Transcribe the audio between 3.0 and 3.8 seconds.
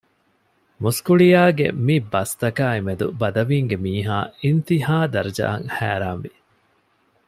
ބަދަވީންގެ